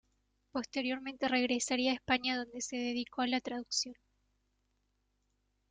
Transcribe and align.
Posteriormente 0.51 1.27
regresaría 1.27 1.91
a 1.91 1.93
España, 1.93 2.35
donde 2.35 2.61
se 2.61 2.75
dedicó 2.75 3.21
a 3.21 3.27
la 3.27 3.39
traducción. 3.39 3.93